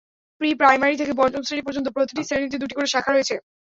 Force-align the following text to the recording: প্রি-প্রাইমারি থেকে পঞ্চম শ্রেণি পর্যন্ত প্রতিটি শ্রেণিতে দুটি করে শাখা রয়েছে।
প্রি-প্রাইমারি 0.41 0.95
থেকে 1.01 1.13
পঞ্চম 1.19 1.41
শ্রেণি 1.43 1.63
পর্যন্ত 1.65 1.87
প্রতিটি 1.95 2.21
শ্রেণিতে 2.25 2.61
দুটি 2.61 2.73
করে 2.75 2.93
শাখা 2.93 3.11
রয়েছে। 3.11 3.35